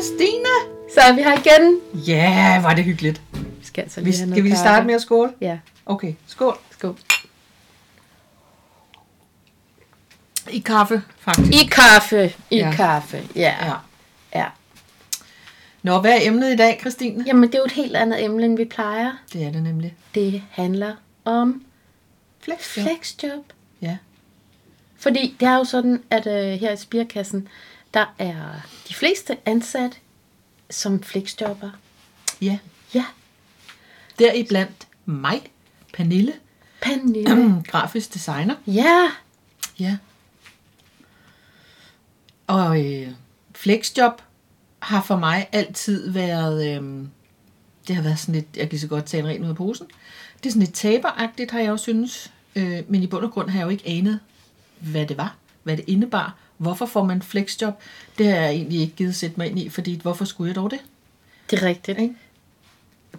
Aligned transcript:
Christina! 0.00 0.54
Så 0.94 1.00
er 1.00 1.12
vi 1.14 1.22
her 1.22 1.38
igen. 1.38 1.80
Ja, 2.06 2.60
var 2.62 2.74
det 2.74 2.84
hyggeligt. 2.84 3.22
Vi 3.32 3.64
skal 3.66 3.82
altså 3.82 4.00
Vi, 4.00 4.10
lige 4.10 4.16
have 4.18 4.26
noget 4.26 4.36
skal 4.36 4.44
vi 4.44 4.48
kaffe. 4.50 4.60
starte 4.62 4.86
med 4.86 4.94
at 4.94 5.02
skåle? 5.02 5.32
Ja, 5.40 5.58
Okay, 5.86 6.14
skål. 6.26 6.58
skål. 6.70 6.96
I 10.50 10.58
kaffe, 10.58 11.02
faktisk. 11.18 11.62
I 11.64 11.66
kaffe, 11.66 12.34
i 12.50 12.56
ja. 12.56 12.72
kaffe. 12.72 13.28
Ja. 13.36 13.54
Ja. 13.66 13.72
ja. 14.34 14.46
Nå, 15.82 15.98
hvad 16.00 16.12
er 16.12 16.18
emnet 16.22 16.52
i 16.52 16.56
dag, 16.56 16.76
Christine? 16.80 17.24
Jamen, 17.26 17.42
det 17.42 17.54
er 17.54 17.58
jo 17.58 17.64
et 17.64 17.72
helt 17.72 17.96
andet 17.96 18.24
emne, 18.24 18.44
end 18.44 18.56
vi 18.56 18.64
plejer. 18.64 19.12
Det 19.32 19.42
er 19.44 19.52
det 19.52 19.62
nemlig. 19.62 19.94
Det 20.14 20.42
handler 20.50 20.94
om 21.24 21.62
Flexjob. 22.40 22.84
flexjob. 22.84 23.44
Ja. 23.82 23.96
Fordi 24.96 25.36
det 25.40 25.48
er 25.48 25.56
jo 25.56 25.64
sådan, 25.64 26.02
at 26.10 26.26
øh, 26.26 26.60
her 26.60 26.72
i 26.72 26.76
Spirkassen, 26.76 27.48
der 27.96 28.14
er 28.18 28.60
de 28.88 28.94
fleste 28.94 29.36
ansat 29.46 30.00
som 30.70 31.02
flexjobber. 31.02 31.70
Ja. 32.40 32.58
Ja, 32.94 33.04
Deriblandt 34.18 34.86
mig, 35.04 35.42
Pernille, 35.92 36.32
Pernille. 36.82 37.62
grafisk 37.72 38.14
designer. 38.14 38.54
ja, 38.66 39.10
Ja. 39.78 39.96
Og 42.46 42.84
øh, 42.86 43.08
flexjob 43.54 44.22
har 44.78 45.02
for 45.02 45.16
mig 45.16 45.48
altid 45.52 46.10
været, 46.10 46.76
øh, 46.76 47.06
det 47.88 47.96
har 47.96 48.02
været 48.02 48.18
sådan 48.18 48.34
lidt, 48.34 48.46
jeg 48.56 48.70
kan 48.70 48.78
så 48.78 48.86
godt 48.88 49.04
tage 49.04 49.22
en 49.22 49.28
ren 49.28 49.44
ud 49.44 49.48
af 49.48 49.56
posen. 49.56 49.86
Det 50.36 50.46
er 50.46 50.50
sådan 50.50 50.62
lidt 50.62 50.74
taberagtigt, 50.74 51.50
har 51.50 51.60
jeg 51.60 51.68
jo 51.68 51.76
synes. 51.76 52.32
Øh, 52.56 52.82
men 52.88 53.02
i 53.02 53.06
bund 53.06 53.24
og 53.24 53.30
grund 53.30 53.50
har 53.50 53.58
jeg 53.58 53.64
jo 53.64 53.70
ikke 53.70 53.88
anet, 53.88 54.20
hvad 54.78 55.06
det 55.06 55.16
var, 55.16 55.36
hvad 55.62 55.76
det 55.76 55.84
indebar. 55.88 56.36
Hvorfor 56.56 56.86
får 56.86 57.04
man 57.04 57.22
flexjob? 57.22 57.74
Det 58.18 58.26
har 58.26 58.36
jeg 58.36 58.50
egentlig 58.50 58.80
ikke 58.80 58.94
givet 58.96 59.14
sætte 59.14 59.34
mig 59.38 59.50
ind 59.50 59.58
i, 59.58 59.68
fordi 59.68 59.98
hvorfor 60.02 60.24
skulle 60.24 60.48
jeg 60.48 60.56
dog 60.56 60.70
det? 60.70 60.78
det 61.50 61.62
er 61.62 61.66
rigtigt. 61.66 61.98
Ikke? 61.98 62.14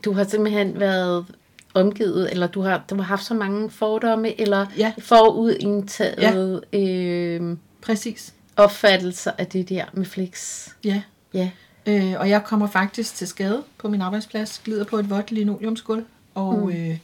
Du 0.06 0.14
har 0.14 0.24
simpelthen 0.24 0.80
været 0.80 1.26
omgivet, 1.74 2.32
eller 2.32 2.48
du 2.48 2.62
har, 2.62 2.84
du 2.90 2.96
har 2.96 3.04
haft 3.04 3.24
så 3.26 3.34
mange 3.34 3.70
fordomme, 3.70 4.42
eller 4.42 4.66
Ja. 4.78 4.94
forudindtaget 5.00 6.64
ja. 6.74 6.80
øh, 6.80 7.58
Præcis. 7.82 8.34
opfattelser 8.56 9.32
af 9.38 9.48
det 9.48 9.70
der 9.70 9.86
med 9.94 10.06
flex. 10.06 10.68
Ja. 10.84 11.02
Ja. 11.34 11.50
Øh, 11.86 12.14
og 12.20 12.30
jeg 12.30 12.44
kommer 12.44 12.68
faktisk 12.68 13.16
til 13.16 13.28
skade 13.28 13.64
på 13.78 13.88
min 13.90 14.02
arbejdsplads, 14.02 14.62
glider 14.66 14.84
på 14.84 14.98
et 14.98 15.10
vådt 15.10 15.32
linoleumsgulv, 15.32 16.06
og 16.36 16.58
mm. 16.60 16.70
øh, 16.70 16.98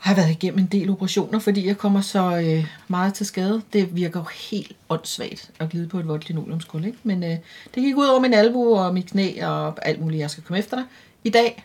har 0.00 0.14
været 0.14 0.30
igennem 0.30 0.58
en 0.58 0.66
del 0.66 0.90
operationer, 0.90 1.38
fordi 1.38 1.66
jeg 1.66 1.78
kommer 1.78 2.00
så 2.00 2.36
øh, 2.36 2.66
meget 2.88 3.14
til 3.14 3.26
skade. 3.26 3.62
Det 3.72 3.96
virker 3.96 4.20
jo 4.20 4.26
helt 4.50 4.76
åndssvagt 4.88 5.50
at 5.58 5.70
glide 5.70 5.88
på 5.88 5.98
et 5.98 6.08
vådt 6.08 6.28
linoleumskul, 6.28 6.84
ikke? 6.84 6.98
Men 7.02 7.22
øh, 7.22 7.30
det 7.74 7.82
gik 7.82 7.96
ud 7.96 8.06
over 8.06 8.20
min 8.20 8.34
albu 8.34 8.74
og 8.76 8.94
mit 8.94 9.06
knæ 9.06 9.44
og 9.44 9.86
alt 9.86 10.00
muligt, 10.00 10.20
jeg 10.20 10.30
skal 10.30 10.44
komme 10.44 10.58
efter 10.58 10.76
dig. 10.76 10.84
I 11.24 11.30
dag, 11.30 11.64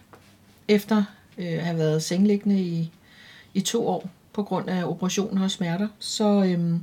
efter 0.68 1.04
øh, 1.38 1.54
at 1.54 1.62
have 1.62 1.78
været 1.78 2.04
sengeliggende 2.04 2.62
i, 2.62 2.92
i 3.54 3.62
to 3.62 3.88
år 3.88 4.10
på 4.34 4.44
grund 4.44 4.70
af 4.70 4.84
operationer 4.84 5.44
og 5.44 5.52
smerter, 5.52 5.88
så... 6.00 6.44
Øh, 6.44 6.80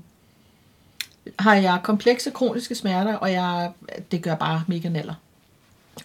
har 1.38 1.54
jeg 1.54 1.80
komplekse 1.82 2.30
kroniske 2.30 2.74
smerter, 2.74 3.14
og 3.14 3.32
jeg, 3.32 3.72
det 4.10 4.22
gør 4.22 4.34
bare 4.34 4.64
mega 4.66 4.88
naller. 4.88 5.14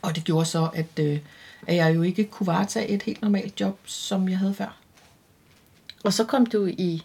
Og 0.02 0.16
det 0.16 0.24
gjorde 0.24 0.46
så, 0.46 0.70
at, 0.74 1.00
øh, 1.00 1.20
at 1.68 1.76
jeg 1.76 1.96
jo 1.96 2.02
ikke 2.02 2.24
kunne 2.24 2.48
varetage 2.48 2.88
et 2.88 3.04
helt 3.04 3.22
normalt 3.22 3.62
job, 3.62 3.80
som 3.86 4.30
jeg 4.30 4.38
havde 4.38 4.54
før. 4.54 4.77
Og 6.04 6.14
så 6.14 6.24
kom 6.24 6.46
du 6.46 6.66
i 6.66 7.04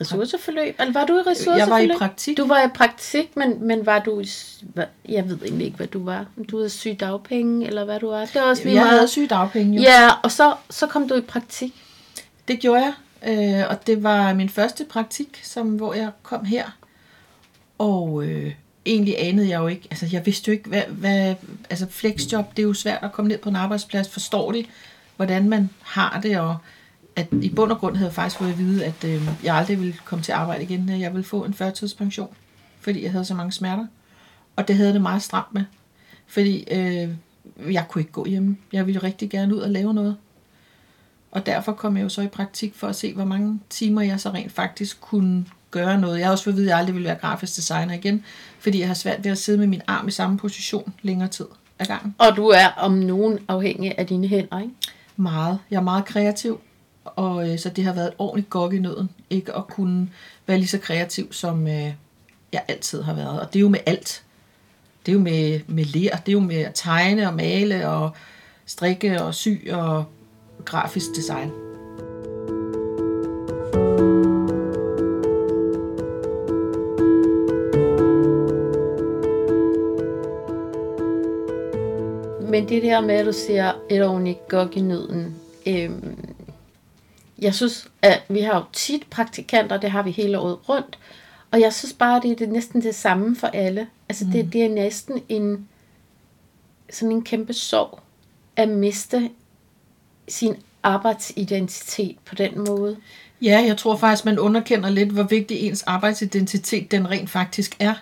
ressourceforløb? 0.00 0.74
Eller 0.80 0.92
var 0.92 1.04
du 1.06 1.16
i 1.18 1.20
ressourceforløb? 1.20 1.58
Jeg 1.58 1.68
var 1.68 1.78
i 1.78 1.98
praktik. 1.98 2.36
Du 2.36 2.46
var 2.46 2.64
i 2.64 2.68
praktik, 2.68 3.36
men, 3.36 3.66
men 3.66 3.86
var 3.86 3.98
du 3.98 4.20
i... 4.20 4.28
Jeg 5.08 5.28
ved 5.28 5.38
egentlig 5.42 5.66
ikke, 5.66 5.76
hvad 5.76 5.86
du 5.86 6.04
var. 6.04 6.26
Du 6.50 6.56
havde 6.56 6.70
syg 6.70 6.96
dagpenge, 7.00 7.66
eller 7.66 7.84
hvad 7.84 8.00
du 8.00 8.08
var. 8.08 8.20
Det 8.20 8.34
var 8.34 8.42
også 8.42 8.64
lige 8.64 8.74
Jeg 8.74 8.82
meget. 8.82 8.94
havde 8.94 9.08
sygedagpenge 9.08 9.76
jo. 9.76 9.82
Ja, 9.82 10.10
og 10.22 10.32
så, 10.32 10.54
så 10.70 10.86
kom 10.86 11.08
du 11.08 11.14
i 11.14 11.20
praktik. 11.20 11.74
Det 12.48 12.60
gjorde 12.60 12.82
jeg, 12.82 12.92
øh, 13.60 13.70
og 13.70 13.86
det 13.86 14.02
var 14.02 14.34
min 14.34 14.48
første 14.48 14.84
praktik, 14.84 15.40
som, 15.42 15.68
hvor 15.68 15.94
jeg 15.94 16.10
kom 16.22 16.44
her. 16.44 16.64
Og 17.78 18.24
øh, 18.24 18.54
egentlig 18.86 19.14
anede 19.18 19.48
jeg 19.48 19.58
jo 19.58 19.66
ikke, 19.66 19.88
altså 19.90 20.08
jeg 20.12 20.26
vidste 20.26 20.48
jo 20.48 20.52
ikke, 20.52 20.68
hvad, 20.68 20.82
hvad 20.88 21.34
altså 21.70 21.86
flexjob, 21.90 22.56
det 22.56 22.62
er 22.62 22.66
jo 22.66 22.74
svært 22.74 23.02
at 23.02 23.12
komme 23.12 23.28
ned 23.28 23.38
på 23.38 23.48
en 23.48 23.56
arbejdsplads, 23.56 24.08
forstår 24.08 24.52
de, 24.52 24.64
hvordan 25.16 25.48
man 25.48 25.70
har 25.82 26.20
det, 26.22 26.40
og 26.40 26.56
at 27.18 27.26
i 27.42 27.48
bund 27.48 27.72
og 27.72 27.78
grund 27.78 27.96
havde 27.96 28.08
jeg 28.08 28.14
faktisk 28.14 28.38
fået 28.38 28.50
at 28.50 28.58
vide, 28.58 28.84
at 28.84 29.04
øh, 29.04 29.28
jeg 29.44 29.54
aldrig 29.54 29.80
ville 29.80 29.94
komme 30.04 30.22
til 30.22 30.32
arbejde 30.32 30.62
igen, 30.62 30.88
jeg 30.88 31.12
ville 31.12 31.24
få 31.24 31.44
en 31.44 31.54
førtidspension, 31.54 32.34
fordi 32.80 33.02
jeg 33.02 33.10
havde 33.10 33.24
så 33.24 33.34
mange 33.34 33.52
smerter. 33.52 33.86
Og 34.56 34.68
det 34.68 34.76
havde 34.76 34.92
det 34.92 35.00
meget 35.00 35.22
stramt 35.22 35.54
med, 35.54 35.64
fordi 36.26 36.64
øh, 36.70 37.10
jeg 37.72 37.84
kunne 37.88 38.02
ikke 38.02 38.12
gå 38.12 38.24
hjemme. 38.24 38.56
Jeg 38.72 38.86
ville 38.86 39.02
rigtig 39.02 39.30
gerne 39.30 39.54
ud 39.54 39.60
og 39.60 39.70
lave 39.70 39.94
noget. 39.94 40.16
Og 41.30 41.46
derfor 41.46 41.72
kom 41.72 41.96
jeg 41.96 42.04
jo 42.04 42.08
så 42.08 42.22
i 42.22 42.28
praktik 42.28 42.74
for 42.74 42.86
at 42.88 42.96
se, 42.96 43.14
hvor 43.14 43.24
mange 43.24 43.60
timer 43.70 44.02
jeg 44.02 44.20
så 44.20 44.30
rent 44.30 44.52
faktisk 44.52 45.00
kunne 45.00 45.46
gøre 45.70 46.00
noget. 46.00 46.18
Jeg 46.18 46.26
har 46.26 46.32
også 46.32 46.44
fået 46.44 46.54
at 46.54 46.56
vide, 46.56 46.66
at 46.66 46.70
jeg 46.70 46.78
aldrig 46.78 46.94
ville 46.94 47.08
være 47.08 47.18
grafisk 47.18 47.56
designer 47.56 47.94
igen, 47.94 48.24
fordi 48.58 48.80
jeg 48.80 48.86
har 48.86 48.94
svært 48.94 49.24
ved 49.24 49.30
at 49.30 49.38
sidde 49.38 49.58
med 49.58 49.66
min 49.66 49.82
arm 49.86 50.08
i 50.08 50.10
samme 50.10 50.38
position 50.38 50.94
længere 51.02 51.28
tid 51.28 51.46
ad 51.78 51.86
gangen. 51.86 52.14
Og 52.18 52.36
du 52.36 52.48
er 52.48 52.66
om 52.76 52.92
nogen 52.92 53.38
afhængig 53.48 53.98
af 53.98 54.06
dine 54.06 54.26
hænder, 54.26 54.60
ikke? 54.60 54.72
Meget. 55.16 55.58
Jeg 55.70 55.76
er 55.76 55.82
meget 55.82 56.04
kreativ, 56.04 56.60
og 57.16 57.50
øh, 57.50 57.58
så 57.58 57.68
det 57.68 57.84
har 57.84 57.92
været 57.92 58.08
et 58.08 58.14
ordentligt 58.18 58.50
gok 58.50 58.74
i 58.74 58.78
nøden, 58.78 59.10
ikke 59.30 59.56
at 59.56 59.66
kunne 59.66 60.10
være 60.46 60.58
lige 60.58 60.68
så 60.68 60.78
kreativ, 60.78 61.32
som 61.32 61.66
øh, 61.66 61.92
jeg 62.52 62.62
altid 62.68 63.02
har 63.02 63.14
været. 63.14 63.40
Og 63.40 63.52
det 63.52 63.58
er 63.58 63.60
jo 63.60 63.68
med 63.68 63.80
alt. 63.86 64.22
Det 65.06 65.12
er 65.12 65.16
jo 65.16 65.22
med, 65.22 65.60
med 65.66 65.84
lær, 65.84 66.16
det 66.16 66.28
er 66.28 66.32
jo 66.32 66.40
med 66.40 66.56
at 66.56 66.72
tegne 66.74 67.28
og 67.28 67.34
male 67.34 67.88
og 67.88 68.10
strikke 68.66 69.22
og 69.22 69.34
sy 69.34 69.48
og 69.70 70.04
grafisk 70.64 71.06
design. 71.16 71.50
Men 82.50 82.68
det 82.68 82.82
der 82.82 83.00
med, 83.00 83.14
at 83.14 83.26
du 83.26 83.32
siger 83.32 83.72
et 83.90 84.04
ordentligt 84.04 84.48
gok 84.48 84.76
i 84.76 84.80
nøden. 84.80 85.34
Øhm, 85.66 86.27
jeg 87.38 87.54
synes, 87.54 87.88
at 88.02 88.22
vi 88.28 88.40
har 88.40 88.54
jo 88.56 88.64
tit 88.72 89.06
praktikanter, 89.10 89.76
det 89.76 89.90
har 89.90 90.02
vi 90.02 90.10
hele 90.10 90.38
året 90.38 90.68
rundt. 90.68 90.98
Og 91.50 91.60
jeg 91.60 91.72
synes 91.72 91.92
bare, 91.92 92.20
det 92.22 92.30
er 92.30 92.36
det 92.36 92.48
næsten 92.48 92.82
det 92.82 92.94
samme 92.94 93.36
for 93.36 93.46
alle. 93.46 93.86
Altså 94.08 94.24
mm. 94.24 94.30
det, 94.30 94.52
det 94.52 94.62
er 94.62 94.68
næsten 94.68 95.22
en, 95.28 95.68
sådan 96.90 97.12
en 97.12 97.22
kæmpe 97.22 97.52
sorg 97.52 98.00
at 98.56 98.68
miste 98.68 99.30
sin 100.28 100.54
arbejdsidentitet 100.82 102.16
på 102.24 102.34
den 102.34 102.64
måde. 102.64 102.96
Ja, 103.42 103.64
jeg 103.66 103.76
tror 103.76 103.96
faktisk, 103.96 104.24
man 104.24 104.38
underkender 104.38 104.90
lidt, 104.90 105.08
hvor 105.08 105.22
vigtig 105.22 105.60
ens 105.60 105.82
arbejdsidentitet 105.82 106.90
den 106.90 107.10
rent 107.10 107.30
faktisk 107.30 107.76
er. 107.78 107.94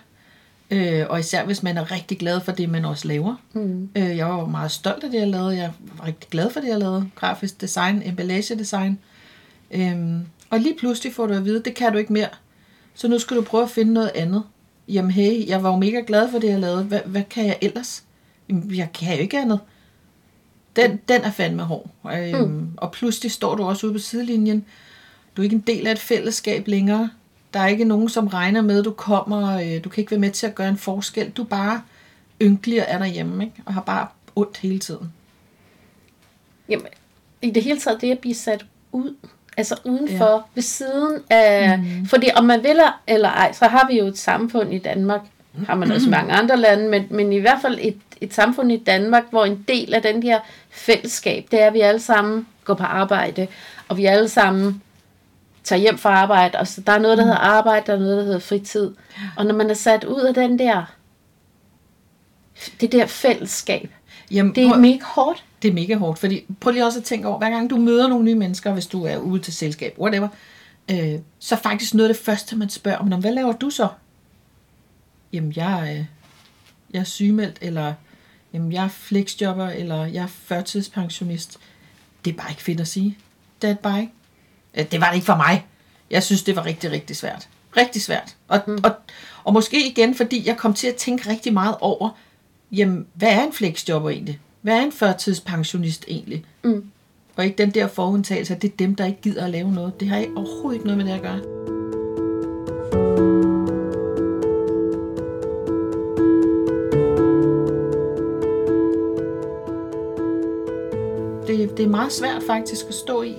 Øh, 0.71 1.05
og 1.09 1.19
især 1.19 1.45
hvis 1.45 1.63
man 1.63 1.77
er 1.77 1.91
rigtig 1.91 2.17
glad 2.19 2.41
for 2.41 2.51
det, 2.51 2.69
man 2.69 2.85
også 2.85 3.07
laver. 3.07 3.35
Mm. 3.53 3.89
Øh, 3.95 4.17
jeg 4.17 4.25
var 4.25 4.45
meget 4.45 4.71
stolt 4.71 5.03
af 5.03 5.09
det, 5.11 5.19
jeg 5.19 5.27
lavede. 5.27 5.57
Jeg 5.57 5.71
var 5.79 6.05
rigtig 6.05 6.29
glad 6.29 6.49
for 6.49 6.59
det, 6.59 6.67
jeg 6.67 6.79
lavede. 6.79 7.09
Grafisk 7.15 7.61
design, 7.61 8.01
emballagedesign. 8.05 8.99
Øhm, 9.71 10.25
og 10.49 10.59
lige 10.59 10.75
pludselig 10.79 11.13
får 11.13 11.27
du 11.27 11.33
at 11.33 11.45
vide, 11.45 11.63
det 11.63 11.75
kan 11.75 11.91
du 11.91 11.97
ikke 11.97 12.13
mere. 12.13 12.29
Så 12.93 13.07
nu 13.07 13.19
skal 13.19 13.37
du 13.37 13.41
prøve 13.41 13.63
at 13.63 13.69
finde 13.69 13.93
noget 13.93 14.11
andet. 14.15 14.43
Jamen 14.87 15.11
hey, 15.11 15.47
jeg 15.47 15.63
var 15.63 15.69
jo 15.69 15.75
mega 15.75 16.01
glad 16.07 16.31
for 16.31 16.39
det, 16.39 16.47
jeg 16.47 16.59
lavede. 16.59 16.83
Hvad, 16.83 16.99
hvad 17.05 17.23
kan 17.29 17.45
jeg 17.45 17.57
ellers? 17.61 18.03
Jamen, 18.49 18.75
jeg 18.75 18.89
kan 18.93 19.15
jo 19.15 19.21
ikke 19.21 19.39
andet. 19.39 19.59
Den, 20.75 20.99
den 21.09 21.21
er 21.21 21.31
fandme 21.31 21.63
hård. 21.63 21.89
Øhm, 22.13 22.49
mm. 22.49 22.69
Og 22.77 22.91
pludselig 22.91 23.31
står 23.31 23.55
du 23.55 23.63
også 23.63 23.87
ude 23.87 23.93
på 23.93 23.99
sidelinjen. 23.99 24.65
Du 25.37 25.41
er 25.41 25.43
ikke 25.43 25.55
en 25.55 25.63
del 25.67 25.87
af 25.87 25.91
et 25.91 25.99
fællesskab 25.99 26.67
længere. 26.67 27.09
Der 27.53 27.59
er 27.59 27.67
ikke 27.67 27.85
nogen, 27.85 28.09
som 28.09 28.27
regner 28.27 28.61
med, 28.61 28.79
at 28.79 28.85
du 28.85 28.91
kommer. 28.91 29.59
Øh, 29.59 29.83
du 29.83 29.89
kan 29.89 30.01
ikke 30.01 30.11
være 30.11 30.19
med 30.19 30.31
til 30.31 30.47
at 30.47 30.55
gøre 30.55 30.69
en 30.69 30.77
forskel. 30.77 31.29
Du 31.29 31.43
er 31.43 31.47
bare 31.47 31.81
ynkelig 32.41 32.81
og 32.81 32.85
er 32.89 32.97
derhjemme, 32.97 33.43
ikke? 33.43 33.55
og 33.65 33.73
har 33.73 33.81
bare 33.81 34.07
ondt 34.35 34.57
hele 34.57 34.79
tiden. 34.79 35.13
Jamen, 36.69 36.87
i 37.41 37.51
det 37.51 37.63
hele 37.63 37.79
taget, 37.79 38.01
det 38.01 38.11
at 38.11 38.19
blive 38.19 38.35
sat 38.35 38.65
ud, 38.91 39.15
altså 39.57 39.75
udenfor, 39.83 40.31
ja. 40.31 40.41
ved 40.55 40.63
siden 40.63 41.21
af, 41.29 41.79
mm. 41.79 42.05
fordi 42.05 42.29
om 42.35 42.45
man 42.45 42.63
vil 42.63 42.79
eller 43.07 43.29
ej, 43.29 43.53
så 43.53 43.65
har 43.65 43.87
vi 43.91 43.99
jo 43.99 44.05
et 44.05 44.17
samfund 44.17 44.73
i 44.73 44.77
Danmark, 44.77 45.21
har 45.67 45.75
man 45.75 45.91
også 45.91 46.07
i 46.07 46.09
mange 46.09 46.33
andre 46.33 46.57
lande, 46.57 46.89
men, 46.89 47.07
men 47.09 47.33
i 47.33 47.39
hvert 47.39 47.61
fald 47.61 47.77
et, 47.81 47.97
et 48.21 48.33
samfund 48.33 48.71
i 48.71 48.77
Danmark, 48.77 49.23
hvor 49.29 49.45
en 49.45 49.65
del 49.67 49.93
af 49.93 50.01
den 50.01 50.23
her 50.23 50.39
fællesskab, 50.69 51.47
det 51.51 51.61
er, 51.61 51.67
at 51.67 51.73
vi 51.73 51.81
alle 51.81 51.99
sammen 51.99 52.47
går 52.65 52.73
på 52.73 52.83
arbejde, 52.83 53.47
og 53.87 53.97
vi 53.97 54.05
alle 54.05 54.29
sammen 54.29 54.81
tager 55.63 55.79
hjem 55.79 55.97
fra 55.97 56.09
arbejde, 56.09 56.57
og 56.57 56.67
så 56.67 56.81
der 56.81 56.91
er 56.91 56.99
noget, 56.99 57.17
der 57.17 57.23
hedder 57.23 57.37
arbejde, 57.37 57.83
der 57.87 57.93
er 57.93 57.99
noget, 57.99 58.17
der 58.17 58.23
hedder 58.23 58.39
fritid. 58.39 58.91
Og 59.37 59.45
når 59.45 59.55
man 59.55 59.69
er 59.69 59.73
sat 59.73 60.03
ud 60.03 60.21
af 60.21 60.33
den 60.33 60.59
der, 60.59 60.83
det 62.81 62.91
der 62.91 63.05
fællesskab, 63.05 63.91
Jamen, 64.31 64.55
det 64.55 64.63
er 64.63 64.67
prøv- 64.69 64.79
mega 64.79 65.03
hårdt. 65.05 65.43
det 65.61 65.69
er 65.69 65.73
mega 65.73 65.95
hårdt, 65.95 66.19
fordi 66.19 66.45
prøv 66.59 66.71
lige 66.73 66.85
også 66.85 66.99
at 66.99 67.05
tænke 67.05 67.27
over, 67.27 67.37
hver 67.37 67.49
gang 67.49 67.69
du 67.69 67.77
møder 67.77 68.07
nogle 68.07 68.25
nye 68.25 68.35
mennesker, 68.35 68.73
hvis 68.73 68.87
du 68.87 69.03
er 69.05 69.17
ude 69.17 69.41
til 69.41 69.53
selskab, 69.53 69.95
whatever, 69.99 70.27
øh, 70.91 71.19
så 71.39 71.55
faktisk 71.55 71.93
noget 71.93 72.09
af 72.09 72.15
det 72.15 72.23
første, 72.23 72.55
man 72.55 72.69
spørger 72.69 72.97
om, 72.97 73.07
"Nå, 73.07 73.15
hvad 73.15 73.31
laver 73.33 73.51
du 73.51 73.69
så? 73.69 73.87
Jamen, 75.33 75.53
jeg, 75.55 75.95
øh, 75.99 76.05
jeg 76.93 76.99
er 76.99 77.03
sygemeldt, 77.03 77.57
eller 77.61 77.93
jamen, 78.53 78.71
jeg 78.71 78.83
er 78.83 78.87
flexjobber, 78.89 79.67
eller 79.69 80.05
jeg 80.05 80.23
er 80.23 80.27
førtidspensionist. 80.27 81.57
Det 82.25 82.31
er 82.33 82.37
bare 82.37 82.49
ikke 82.51 82.63
fedt 82.63 82.79
at 82.81 82.87
sige. 82.87 83.17
Det 83.61 83.67
er 83.69 83.73
det 83.73 83.79
bare 83.79 83.99
ikke. 84.01 84.13
Det 84.91 85.01
var 85.01 85.07
det 85.07 85.15
ikke 85.15 85.25
for 85.25 85.35
mig. 85.35 85.65
Jeg 86.11 86.23
synes, 86.23 86.43
det 86.43 86.55
var 86.55 86.65
rigtig, 86.65 86.91
rigtig 86.91 87.15
svært. 87.15 87.47
Rigtig 87.77 88.01
svært. 88.01 88.35
Og, 88.47 88.61
mm. 88.67 88.77
og, 88.83 88.91
og 89.43 89.53
måske 89.53 89.87
igen, 89.89 90.15
fordi 90.15 90.47
jeg 90.47 90.57
kom 90.57 90.73
til 90.73 90.87
at 90.87 90.95
tænke 90.95 91.29
rigtig 91.29 91.53
meget 91.53 91.75
over, 91.79 92.09
jamen, 92.71 93.07
hvad 93.13 93.29
er 93.29 93.43
en 93.43 93.53
flexjobber 93.53 94.09
egentlig? 94.09 94.39
Hvad 94.61 94.77
er 94.77 94.81
en 94.81 94.91
førtidspensionist 94.91 96.05
egentlig? 96.07 96.45
Mm. 96.63 96.85
Og 97.35 97.45
ikke 97.45 97.57
den 97.57 97.71
der 97.71 97.87
forudtagelse, 97.87 98.55
at 98.55 98.61
det 98.61 98.71
er 98.71 98.77
dem, 98.77 98.95
der 98.95 99.05
ikke 99.05 99.21
gider 99.21 99.45
at 99.45 99.49
lave 99.49 99.71
noget. 99.71 99.99
Det 99.99 100.07
har 100.07 100.17
ikke 100.17 100.37
overhovedet 100.37 100.75
ikke 100.75 100.87
noget 100.87 100.97
med 100.97 101.05
det 101.05 101.11
at 101.11 101.21
gøre. 101.21 101.39
Det, 111.47 111.77
det 111.77 111.85
er 111.85 111.89
meget 111.89 112.11
svært 112.11 112.43
faktisk 112.47 112.85
at 112.89 112.93
stå 112.93 113.23
i. 113.23 113.35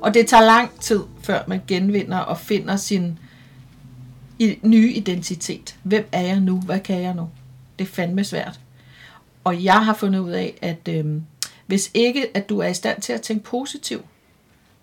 Og 0.00 0.14
det 0.14 0.26
tager 0.26 0.44
lang 0.44 0.80
tid, 0.80 1.00
før 1.22 1.44
man 1.46 1.60
genvinder 1.66 2.18
og 2.18 2.38
finder 2.38 2.76
sin 2.76 3.18
nye 4.62 4.92
identitet. 4.92 5.76
Hvem 5.82 6.06
er 6.12 6.20
jeg 6.20 6.40
nu? 6.40 6.60
Hvad 6.60 6.80
kan 6.80 7.02
jeg 7.02 7.14
nu? 7.14 7.28
Det 7.78 7.84
er 7.84 7.88
fandme 7.88 8.24
svært. 8.24 8.60
Og 9.44 9.64
jeg 9.64 9.84
har 9.84 9.94
fundet 9.94 10.20
ud 10.20 10.30
af, 10.30 10.58
at 10.62 10.88
øh, 10.88 11.04
hvis 11.66 11.90
ikke 11.94 12.36
at 12.36 12.48
du 12.48 12.58
er 12.58 12.66
i 12.66 12.74
stand 12.74 13.02
til 13.02 13.12
at 13.12 13.22
tænke 13.22 13.44
positivt, 13.44 14.04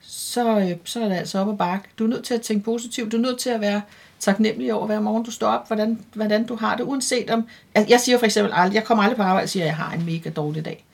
så, 0.02 0.60
øh, 0.60 0.78
så 0.84 1.04
er 1.04 1.10
det 1.10 1.16
altså 1.16 1.40
op 1.40 1.50
ad 1.50 1.58
bakke. 1.58 1.90
Du 2.00 2.04
er 2.04 2.08
nødt 2.08 2.24
til 2.24 2.34
at 2.34 2.42
tænke 2.42 2.66
positivt. 2.66 3.12
Du 3.12 3.18
er 3.18 3.22
nødt 3.22 3.40
til 3.40 3.50
at 3.50 3.62
være 3.62 3.82
taknemmelig 4.20 4.74
over 4.74 4.86
hver 4.86 5.00
morgen, 5.00 5.24
du 5.24 5.32
står 5.32 5.48
op, 5.48 5.68
hvordan, 5.68 6.00
hvordan 6.14 6.46
du 6.46 6.56
har 6.56 6.76
det, 6.76 6.84
uanset 6.84 7.30
om... 7.30 7.48
Jeg 7.76 8.00
siger 8.00 8.18
for 8.18 8.26
eksempel 8.26 8.54
aldrig, 8.56 8.76
jeg 8.76 8.84
kommer 8.84 9.04
aldrig 9.04 9.18
på 9.18 9.24
arbejde 9.24 9.46
og 9.46 9.50
siger, 9.50 9.64
at 9.64 9.68
jeg 9.68 9.76
har 9.76 9.94
en 9.94 10.06
mega 10.06 10.30
dårlig 10.30 10.66
dag. 10.66 10.86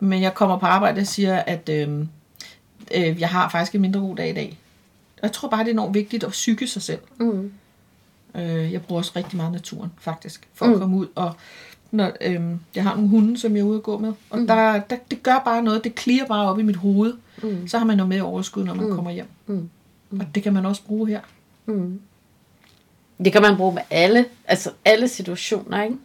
Men 0.00 0.22
jeg 0.22 0.34
kommer 0.34 0.58
på 0.58 0.66
arbejde 0.66 1.00
og 1.00 1.06
siger, 1.06 1.36
at 1.36 1.68
øh, 1.68 1.98
øh, 2.94 3.20
jeg 3.20 3.28
har 3.28 3.48
faktisk 3.48 3.74
en 3.74 3.80
mindre 3.80 4.00
god 4.00 4.16
dag 4.16 4.30
i 4.30 4.32
dag. 4.32 4.58
Og 5.16 5.22
jeg 5.22 5.32
tror 5.32 5.48
bare, 5.48 5.60
det 5.60 5.68
er 5.68 5.72
enormt 5.72 5.94
vigtigt 5.94 6.24
at 6.24 6.30
psyke 6.30 6.66
sig 6.66 6.82
selv. 6.82 7.00
Mm. 7.20 7.52
Øh, 8.36 8.72
jeg 8.72 8.82
bruger 8.82 9.00
også 9.00 9.12
rigtig 9.16 9.36
meget 9.36 9.52
naturen, 9.52 9.92
faktisk, 10.00 10.48
for 10.54 10.66
mm. 10.66 10.72
at 10.72 10.78
komme 10.78 10.96
ud. 10.96 11.06
Og 11.14 11.32
når, 11.90 12.12
øh, 12.20 12.40
jeg 12.74 12.82
har 12.82 12.94
nogle 12.94 13.10
hunde, 13.10 13.38
som 13.38 13.56
jeg 13.56 13.60
er 13.60 13.64
ude 13.64 13.76
at 13.76 13.82
gå 13.82 13.98
med. 13.98 14.12
Og 14.30 14.38
mm. 14.38 14.46
der, 14.46 14.80
der, 14.80 14.96
det 15.10 15.22
gør 15.22 15.42
bare 15.44 15.62
noget. 15.62 15.84
Det 15.84 15.94
klirer 15.94 16.26
bare 16.26 16.50
op 16.50 16.58
i 16.58 16.62
mit 16.62 16.76
hoved. 16.76 17.14
Mm. 17.42 17.68
Så 17.68 17.78
har 17.78 17.84
man 17.84 17.96
noget 17.96 18.08
med 18.08 18.20
overskud, 18.20 18.64
når 18.64 18.74
man 18.74 18.86
Mm. 18.86 18.94
kommer 18.94 19.10
hjem. 19.10 19.28
Mm. 19.46 19.70
Og 20.20 20.26
det 20.34 20.42
kan 20.42 20.52
man 20.52 20.66
også 20.66 20.82
bruge 20.82 21.08
her. 21.08 21.20
Mm. 21.66 22.00
Det 23.24 23.32
kan 23.32 23.42
man 23.42 23.56
bruge 23.56 23.74
med 23.74 23.82
alle, 23.90 24.24
altså 24.48 24.70
alle 24.84 25.08
situationer, 25.08 25.82
ikke? 25.82 25.96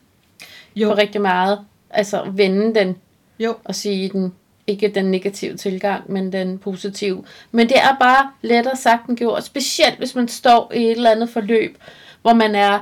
Jo, 0.76 0.90
På 0.90 0.96
rigtig 0.96 1.22
meget. 1.22 1.60
Altså 1.90 2.24
vende 2.31 2.76
den 2.80 2.96
jo. 3.40 3.56
og 3.64 3.76
sige 3.76 4.10
den, 4.10 4.34
ikke 4.68 4.92
den 4.96 5.06
negative 5.06 5.58
tilgang, 5.58 6.12
men 6.12 6.31
den 6.31 6.58
positive. 6.58 7.24
Men 7.52 7.70
det 7.70 7.78
er 7.78 7.98
bare 8.00 8.31
lettere 8.42 8.76
sagt 8.76 9.08
end 9.10 9.18
gjort, 9.18 9.44
specielt 9.46 9.98
hvis 9.98 10.16
man 10.16 10.28
står 10.28 10.72
i 10.76 10.84
et 10.84 10.92
eller 10.92 11.12
andet 11.12 11.30
forløb, 11.30 11.78
hvor 12.21 12.33
man 12.33 12.56
er 12.56 12.80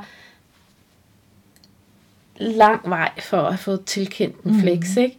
lang 2.40 2.90
vej 2.90 3.12
for 3.22 3.42
at 3.42 3.60
få 3.60 3.78
tilkendt 3.84 4.42
en 4.44 4.52
Mhm. 4.52 4.62
flex, 4.62 4.98
ikke? 4.98 5.18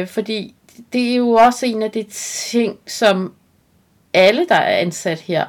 Øh, 0.00 0.06
fordi 0.08 0.54
det 0.92 1.10
er 1.12 1.16
jo 1.16 1.30
også 1.30 1.66
en 1.66 1.82
af 1.82 1.90
de 1.90 2.02
ting, 2.50 2.78
som 2.86 3.32
alle, 4.14 4.46
der 4.48 4.54
er 4.54 4.78
ansat 4.78 5.20
her, 5.20 5.46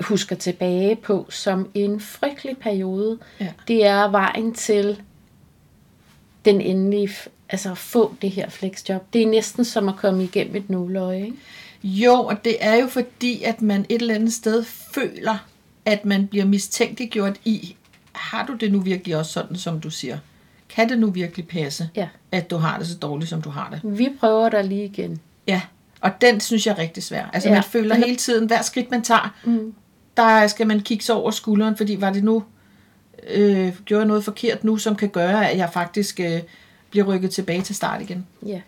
husker 0.00 0.36
tilbage 0.36 0.96
på 0.96 1.26
som 1.30 1.70
en 1.74 2.00
frygtelig 2.00 2.58
periode. 2.58 3.18
Ja. 3.40 3.52
Det 3.68 3.86
er 3.86 4.10
vejen 4.10 4.54
til 4.54 5.02
den 6.44 6.60
endelige, 6.60 7.10
altså 7.48 7.70
at 7.70 7.78
få 7.78 8.14
det 8.22 8.30
her 8.30 8.48
flexjob. 8.50 9.02
Det 9.12 9.22
er 9.22 9.26
næsten 9.26 9.64
som 9.64 9.88
at 9.88 9.96
komme 9.96 10.24
igennem 10.24 10.56
et 10.56 10.70
nåløje, 10.70 11.24
ikke? 11.24 11.36
Jo, 11.84 12.12
og 12.14 12.44
det 12.44 12.56
er 12.60 12.74
jo 12.74 12.86
fordi, 12.86 13.42
at 13.42 13.62
man 13.62 13.86
et 13.88 14.00
eller 14.02 14.14
andet 14.14 14.32
sted 14.32 14.64
føler, 14.94 15.46
at 15.84 16.04
man 16.04 16.26
bliver 16.26 16.44
mistænkeliggjort 16.44 17.36
i, 17.44 17.76
har 18.12 18.46
du 18.46 18.54
det 18.54 18.72
nu 18.72 18.80
virkelig 18.80 19.16
også 19.16 19.32
sådan, 19.32 19.56
som 19.56 19.80
du 19.80 19.90
siger? 19.90 20.18
Kan 20.68 20.88
det 20.88 20.98
nu 20.98 21.10
virkelig 21.10 21.48
passe, 21.48 21.90
Ja. 21.96 22.08
at 22.32 22.50
du 22.50 22.56
har 22.56 22.78
det 22.78 22.86
så 22.86 22.96
dårligt, 22.96 23.30
som 23.30 23.42
du 23.42 23.50
har 23.50 23.68
det? 23.70 23.98
Vi 23.98 24.08
prøver 24.20 24.48
der 24.48 24.62
lige 24.62 24.84
igen. 24.84 25.20
Ja, 25.46 25.60
og 26.00 26.10
den 26.20 26.40
synes 26.40 26.66
jeg 26.66 26.72
er 26.72 26.78
rigtig 26.78 27.02
svær. 27.02 27.26
Altså 27.32 27.48
Ja. 27.48 27.54
man 27.54 27.64
føler 27.64 27.94
er- 27.94 27.98
hele 27.98 28.16
tiden, 28.16 28.46
hver 28.46 28.62
skridt 28.62 28.90
man 28.90 29.02
tager, 29.02 29.34
Mm. 29.44 29.74
der 30.16 30.46
skal 30.46 30.66
man 30.66 30.80
kigge 30.80 31.04
sig 31.04 31.14
over 31.14 31.30
skulderen, 31.30 31.76
fordi 31.76 31.96
var 32.00 32.12
det 32.12 32.24
nu, 32.24 32.44
øh, 33.30 33.76
gjorde 33.84 34.00
jeg 34.00 34.08
noget 34.08 34.24
forkert 34.24 34.64
nu, 34.64 34.76
som 34.76 34.96
kan 34.96 35.08
gøre, 35.08 35.50
at 35.50 35.58
jeg 35.58 35.70
faktisk 35.72 36.20
øh, 36.20 36.40
bliver 36.90 37.06
rykket 37.06 37.30
tilbage 37.30 37.62
til 37.62 37.74
start 37.76 38.02
igen. 38.02 38.26
Ja. 38.46 38.60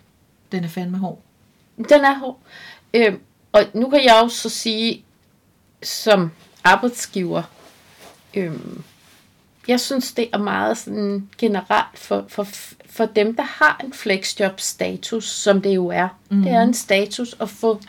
Den 0.53 0.65
er 0.65 0.69
fandme 0.69 0.99
hård. 0.99 1.21
Den 1.77 2.01
er 2.05 2.19
hård. 2.19 2.39
Øhm, 2.95 3.19
og 3.53 3.63
nu 3.75 3.91
kan 3.91 4.05
jeg 4.05 4.21
jo 4.23 4.29
så 4.29 4.49
sige, 4.49 5.05
som 5.83 6.31
arbejdsgiver, 6.65 7.43
øhm, 8.35 8.83
jeg 9.69 9.81
synes, 9.81 10.13
det 10.13 10.29
er 10.33 10.39
meget 10.39 10.79
sådan 10.79 11.29
generelt 11.39 11.99
for, 11.99 12.25
for, 12.29 12.47
for 12.87 13.07
dem, 13.07 13.37
der 13.37 13.43
har 13.43 13.81
en 13.85 13.93
flexjob-status, 13.93 15.29
som 15.31 15.63
det 15.63 15.75
jo 15.75 15.87
er. 15.89 16.09
Mm. 16.31 16.43
Det 16.43 16.53
er 16.53 16.63
en 16.63 16.75
status 16.75 17.37
at 17.41 17.49
få 17.51 17.81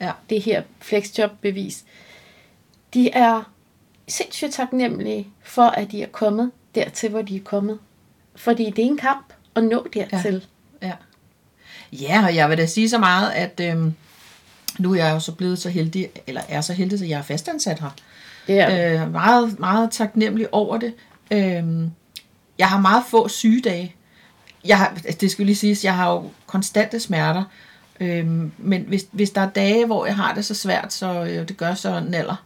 Ja. 0.00 0.12
det 0.30 0.42
her 0.42 0.62
flexjob-bevis. 0.80 1.84
De 2.94 3.10
er 3.10 3.42
sindssygt 4.08 4.52
taknemmelige 4.52 5.28
for, 5.42 5.62
at 5.62 5.90
de 5.90 6.02
er 6.02 6.06
kommet 6.06 6.50
dertil, 6.74 7.10
hvor 7.10 7.22
de 7.22 7.36
er 7.36 7.40
kommet. 7.44 7.78
Fordi 8.36 8.64
det 8.70 8.78
er 8.84 8.86
en 8.86 8.96
kamp 8.96 9.32
at 9.54 9.64
nå 9.64 9.86
dertil. 9.94 10.46
Ja. 10.82 10.92
Ja, 11.92 12.24
og 12.24 12.34
jeg 12.34 12.50
vil 12.50 12.58
da 12.58 12.66
sige 12.66 12.90
så 12.90 12.98
meget, 12.98 13.30
at 13.30 13.60
øhm, 13.62 13.94
nu 14.80 14.92
er 14.92 14.96
jeg 14.96 15.14
jo 15.14 15.20
så 15.20 15.32
blevet 15.32 15.58
så 15.58 15.68
heldig, 15.68 16.08
eller 16.26 16.40
er 16.48 16.60
så 16.60 16.72
heldig, 16.72 17.02
at 17.02 17.08
jeg 17.08 17.18
er 17.18 17.22
fastansat 17.22 17.80
her. 17.80 17.90
Er, 18.48 19.02
Øh, 19.02 19.12
meget, 19.12 19.58
meget 19.58 19.90
taknemmelig 19.90 20.54
over 20.54 20.78
det. 20.78 20.94
Øhm, 21.30 21.90
jeg 22.58 22.68
har 22.68 22.80
meget 22.80 23.04
få 23.08 23.28
sygedage. 23.28 23.94
Jeg 24.64 24.78
har, 24.78 24.98
det 25.20 25.30
skal 25.30 25.46
lige 25.46 25.56
siges, 25.56 25.84
jeg 25.84 25.96
har 25.96 26.10
jo 26.10 26.30
konstante 26.46 27.00
smerter. 27.00 27.44
Øhm, 28.00 28.52
men 28.58 28.84
hvis, 28.88 29.06
hvis 29.10 29.30
der 29.30 29.40
er 29.40 29.48
dage, 29.48 29.86
hvor 29.86 30.06
jeg 30.06 30.16
har 30.16 30.34
det 30.34 30.44
så 30.44 30.54
svært, 30.54 30.92
så 30.92 31.24
øh, 31.24 31.48
det 31.48 31.56
gør 31.56 31.74
så 31.74 32.00
naller, 32.08 32.44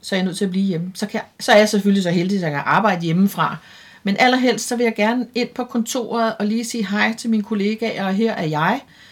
så 0.00 0.14
er 0.14 0.18
jeg 0.18 0.24
nødt 0.24 0.36
til 0.36 0.44
at 0.44 0.50
blive 0.50 0.64
hjemme. 0.64 0.92
Så, 0.94 1.06
kan 1.06 1.20
så 1.40 1.52
er 1.52 1.56
jeg 1.58 1.68
selvfølgelig 1.68 2.02
så 2.02 2.10
heldig, 2.10 2.36
at 2.36 2.42
jeg 2.42 2.50
kan 2.50 2.62
arbejde 2.64 3.02
hjemmefra. 3.02 3.56
Men 4.02 4.16
allerhelst, 4.18 4.68
så 4.68 4.76
vil 4.76 4.84
jeg 4.84 4.94
gerne 4.94 5.26
ind 5.34 5.48
på 5.48 5.64
kontoret 5.64 6.34
og 6.38 6.46
lige 6.46 6.64
sige 6.64 6.86
hej 6.86 7.14
til 7.18 7.30
mine 7.30 7.42
kollegaer, 7.42 8.06
og 8.06 8.14
her 8.14 8.32
er 8.32 8.46
jeg. 8.46 8.80
Øh, 8.84 9.09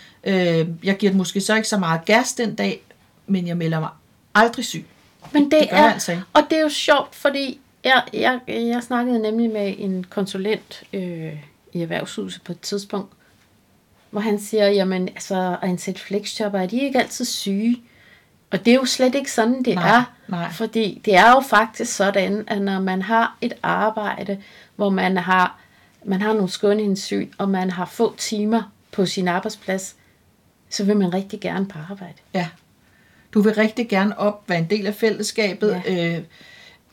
jeg 0.84 0.96
giver 0.98 1.10
den 1.10 1.18
måske 1.18 1.40
så 1.40 1.56
ikke 1.56 1.68
så 1.68 1.78
meget 1.78 2.04
gas 2.04 2.32
den 2.32 2.54
dag, 2.54 2.82
men 3.26 3.46
jeg 3.46 3.56
melder 3.56 3.80
mig 3.80 3.90
aldrig 4.34 4.64
syg. 4.64 4.86
Men 5.32 5.44
det, 5.44 5.52
det 5.52 5.70
gør 5.70 5.76
er, 5.76 5.82
jeg 5.82 5.92
altså 5.92 6.12
ikke. 6.12 6.24
og 6.32 6.42
det 6.50 6.58
er 6.58 6.62
jo 6.62 6.68
sjovt, 6.68 7.14
fordi 7.14 7.60
jeg, 7.84 8.02
jeg, 8.12 8.40
jeg 8.48 8.82
snakkede 8.82 9.18
nemlig 9.18 9.50
med 9.50 9.74
en 9.78 10.06
konsulent 10.10 10.82
øh, 10.92 11.32
i 11.72 11.82
erhvervshuset 11.82 12.42
på 12.42 12.52
et 12.52 12.60
tidspunkt, 12.60 13.12
hvor 14.10 14.20
han 14.20 14.40
siger, 14.40 14.68
jamen 14.68 15.08
altså, 15.08 15.56
at 15.62 15.68
ansætte 15.68 16.00
flexjobber, 16.00 16.60
er 16.60 16.66
de 16.66 16.80
ikke 16.80 16.98
altid 16.98 17.24
syge? 17.24 17.82
Og 18.50 18.64
det 18.64 18.70
er 18.70 18.74
jo 18.74 18.84
slet 18.84 19.14
ikke 19.14 19.32
sådan, 19.32 19.62
det 19.62 19.74
Nej, 19.74 19.96
er. 19.98 20.04
nej. 20.28 20.52
Fordi 20.52 21.02
det 21.04 21.16
er 21.16 21.30
jo 21.30 21.40
faktisk 21.40 21.96
sådan, 21.96 22.44
at 22.46 22.62
når 22.62 22.80
man 22.80 23.02
har 23.02 23.36
et 23.40 23.52
arbejde, 23.62 24.42
hvor 24.76 24.90
man 24.90 25.16
har, 25.16 25.58
man 26.04 26.20
har 26.22 26.32
nogle 26.32 26.48
skønhedssyn, 26.48 27.28
og 27.38 27.48
man 27.48 27.70
har 27.70 27.84
få 27.84 28.14
timer 28.16 28.62
på 28.92 29.06
sin 29.06 29.28
arbejdsplads, 29.28 29.96
så 30.70 30.84
vil 30.84 30.96
man 30.96 31.14
rigtig 31.14 31.40
gerne 31.40 31.66
på 31.66 31.78
arbejde. 31.90 32.14
Ja. 32.34 32.48
Du 33.34 33.40
vil 33.40 33.54
rigtig 33.54 33.88
gerne 33.88 34.18
op, 34.18 34.42
være 34.48 34.58
en 34.58 34.66
del 34.70 34.86
af 34.86 34.94
fællesskabet, 34.94 35.82
ja. 35.86 36.16
øh, 36.16 36.22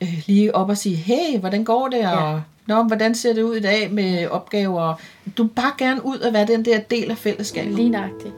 øh, 0.00 0.22
lige 0.26 0.54
op 0.54 0.68
og 0.68 0.78
sige, 0.78 0.96
hey, 0.96 1.38
hvordan 1.38 1.64
går 1.64 1.88
det, 1.88 2.00
og 2.00 2.32
Ja. 2.32 2.40
Nå, 2.66 2.82
hvordan 2.82 3.14
ser 3.14 3.32
det 3.34 3.42
ud 3.42 3.56
i 3.56 3.60
dag 3.60 3.92
med 3.92 4.26
opgaver? 4.28 4.94
Du 5.36 5.42
vil 5.42 5.50
bare 5.50 5.72
gerne 5.78 6.04
ud 6.06 6.18
og 6.18 6.32
være 6.32 6.46
den 6.46 6.64
der 6.64 6.80
del 6.80 7.10
af 7.10 7.18
fællesskabet. 7.18 7.74
Lige 7.74 7.88
nøjagtigt. 7.88 8.34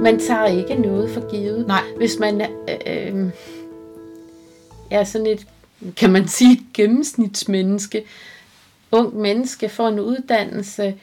Man 0.00 0.18
tager 0.18 0.46
ikke 0.46 0.74
noget 0.74 1.10
for 1.10 1.30
givet. 1.30 1.66
Nej. 1.66 1.82
Hvis 1.96 2.18
man 2.18 2.40
øh, 2.40 2.46
øh, 2.86 3.30
er 4.90 5.04
sådan 5.04 5.26
et, 5.26 5.46
kan 5.96 6.10
man 6.10 6.28
sige, 6.28 6.66
gennemsnitsmenneske, 6.74 8.04
ung 8.92 9.16
menneske, 9.16 9.68
får 9.68 9.88
en 9.88 10.00
uddannelse, 10.00 10.94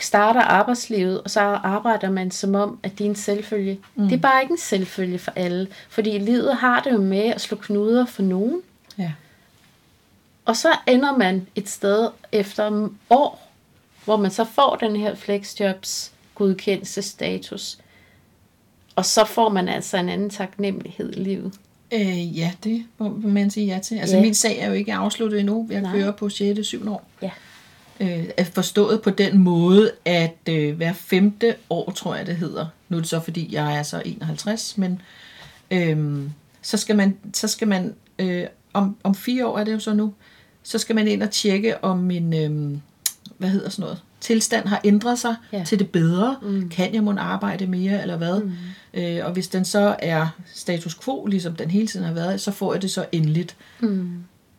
starter 0.00 0.40
arbejdslivet, 0.40 1.20
og 1.22 1.30
så 1.30 1.40
arbejder 1.40 2.10
man 2.10 2.30
som 2.30 2.54
om, 2.54 2.78
at 2.82 2.92
det 2.98 3.04
er 3.04 3.08
en 3.08 3.16
selvfølge. 3.16 3.80
Mm. 3.94 4.08
Det 4.08 4.16
er 4.16 4.20
bare 4.20 4.42
ikke 4.42 4.52
en 4.52 4.58
selvfølge 4.58 5.18
for 5.18 5.32
alle, 5.36 5.68
fordi 5.88 6.18
livet 6.18 6.56
har 6.56 6.80
det 6.80 6.92
jo 6.92 7.00
med 7.00 7.24
at 7.24 7.40
slå 7.40 7.56
knuder 7.56 8.06
for 8.06 8.22
nogen. 8.22 8.62
Ja. 8.98 9.12
Og 10.44 10.56
så 10.56 10.68
ender 10.86 11.16
man 11.16 11.46
et 11.54 11.68
sted 11.68 12.08
efter 12.32 12.88
år, 13.10 13.52
hvor 14.04 14.16
man 14.16 14.30
så 14.30 14.44
får 14.44 14.76
den 14.76 14.96
her 14.96 15.14
flexjobs 15.14 16.12
godkendelsestatus. 16.34 17.78
Og 18.96 19.04
så 19.04 19.24
får 19.24 19.48
man 19.48 19.68
altså 19.68 19.96
en 19.96 20.08
anden 20.08 20.30
taknemmelighed 20.30 21.12
i 21.12 21.20
livet. 21.20 21.54
Øh, 21.92 22.38
ja, 22.38 22.52
det 22.64 22.84
må 22.98 23.08
man 23.22 23.50
sige 23.50 23.66
ja 23.66 23.78
til. 23.78 23.94
Altså, 23.98 24.16
Ja. 24.16 24.22
min 24.22 24.34
sag 24.34 24.58
er 24.58 24.66
jo 24.66 24.72
ikke 24.72 24.94
afsluttet 24.94 25.40
endnu. 25.40 25.68
Jeg 25.70 25.80
Nej. 25.80 25.92
kører 25.92 26.10
på 26.12 26.28
6. 26.28 26.66
7. 26.66 26.88
år. 26.92 27.08
Ja. 27.22 27.30
Øh, 28.00 28.24
er 28.36 28.44
forstået 28.44 29.02
på 29.02 29.10
den 29.10 29.38
måde, 29.38 29.90
at 30.04 30.36
øh, 30.48 30.76
hver 30.76 30.92
femte 30.92 31.54
år, 31.70 31.90
tror 31.90 32.14
jeg 32.14 32.26
det 32.26 32.36
hedder. 32.36 32.66
Nu 32.88 32.96
er 32.96 33.00
det 33.00 33.08
så, 33.10 33.20
fordi 33.20 33.54
jeg 33.54 33.76
er 33.78 33.82
så 33.82 34.02
51, 34.04 34.78
men 34.78 35.00
øh, 35.70 36.18
så 36.62 36.76
skal 36.76 36.96
man, 36.96 37.16
så 37.32 37.48
skal 37.48 37.68
man 37.68 37.94
øh, 38.18 38.44
om, 38.72 38.96
om 39.02 39.14
fire 39.14 39.46
år 39.46 39.58
er 39.58 39.64
det 39.64 39.72
jo 39.72 39.78
så 39.78 39.94
nu, 39.94 40.14
så 40.62 40.78
skal 40.78 40.94
man 40.96 41.08
ind 41.08 41.22
og 41.22 41.30
tjekke, 41.30 41.84
om 41.84 41.98
min, 41.98 42.34
øh, 42.34 42.78
hvad 43.38 43.48
hedder 43.48 43.68
sådan 43.68 43.82
noget, 43.82 44.00
tilstand 44.24 44.66
har 44.68 44.80
ændret 44.84 45.18
sig 45.18 45.34
Ja. 45.52 45.58
ja. 45.58 45.64
til 45.64 45.78
det 45.78 45.90
bedre. 45.90 46.36
Mm. 46.42 46.68
Kan 46.68 46.94
jeg 46.94 47.02
må 47.02 47.14
arbejde 47.18 47.66
mere, 47.66 48.02
eller 48.02 48.16
hvad? 48.16 48.40
Mm. 48.40 48.52
Øh, 48.94 49.26
og 49.26 49.32
hvis 49.32 49.48
den 49.48 49.64
så 49.64 49.96
er 49.98 50.26
status 50.54 50.94
quo, 50.94 51.26
ligesom 51.26 51.56
den 51.56 51.70
hele 51.70 51.86
tiden 51.86 52.06
har 52.06 52.12
været, 52.12 52.40
så 52.40 52.50
får 52.50 52.72
jeg 52.72 52.82
det 52.82 52.90
så 52.90 53.04
endeligt. 53.12 53.56
Mm. 53.80 54.10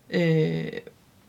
Øh, 0.10 0.66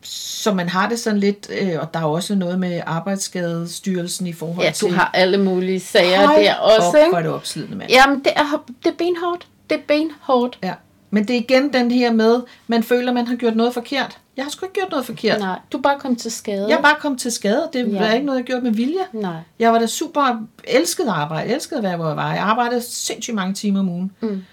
så 0.03 0.53
man 0.55 0.69
har 0.69 0.89
det 0.89 0.99
sådan 0.99 1.21
lidt, 1.21 1.51
øh, 1.61 1.73
og 1.81 1.95
der 1.95 2.01
er 2.01 2.05
også 2.05 2.35
noget 2.35 2.59
med 2.61 2.81
arbejdsskadestyrelsen 2.87 4.27
i 4.27 4.33
forhold 4.33 4.67
Ja, 4.67 4.73
til... 4.73 4.89
du 4.89 4.95
har 4.95 5.11
alle 5.15 5.39
mulige 5.39 5.81
sager 5.81 6.27
Hold 6.27 6.43
der 6.45 6.55
også, 6.55 6.89
op, 6.89 6.95
ikke? 6.95 7.09
hvor 7.09 7.19
er 7.19 7.23
det 7.23 7.31
opslidende, 7.31 7.77
mand. 7.77 7.91
Jamen, 7.91 8.19
det 8.19 8.33
er, 8.37 8.65
det 8.85 8.91
er 8.91 8.97
benhårdt. 8.99 9.47
Det 9.71 9.77
er 9.79 9.83
benhårdt. 9.89 10.59
Ja. 10.63 10.75
Men 11.11 11.29
det 11.29 11.37
er 11.37 11.41
igen 11.41 11.73
den 11.73 11.91
her 11.91 12.13
med, 12.13 12.41
man 12.67 12.83
føler, 12.83 13.13
man 13.13 13.27
har 13.27 13.37
gjort 13.37 13.57
noget 13.57 13.75
forkert. 13.75 14.19
Jeg 14.37 14.45
har 14.45 14.51
sgu 14.51 14.67
ikke 14.67 14.75
gjort 14.75 14.91
noget 14.91 15.07
forkert. 15.07 15.39
Nej, 15.41 15.59
du 15.73 15.79
er 15.79 15.83
bare 15.83 15.99
kommet 15.99 16.21
til 16.21 16.31
skade. 16.31 16.69
Jeg 16.69 16.79
er 16.79 16.83
bare 16.83 16.97
kommet 17.01 17.21
til 17.21 17.33
skade. 17.33 17.71
Det 17.73 17.93
Ja. 17.93 17.99
er 18.05 18.13
ikke 18.15 18.27
noget, 18.27 18.39
jeg 18.39 18.47
gjort 18.47 18.63
med 18.63 18.71
vilje. 18.71 19.01
Nej. 19.13 19.37
Jeg 19.59 19.73
var 19.73 19.79
da 19.79 19.87
super 19.87 20.47
elsket 20.65 21.03
at 21.05 21.09
arbejde, 21.11 21.51
elskede 21.55 21.79
at 21.79 21.85
være, 21.85 21.97
hvor 21.97 22.07
jeg 22.07 22.17
var. 22.17 22.33
Jeg 22.35 22.43
arbejdede 22.43 22.81
sindssygt 22.83 23.35
mange 23.35 23.55
timer 23.55 23.81
om 23.81 23.89
ugen. 23.89 24.13
Mm. 24.21 24.45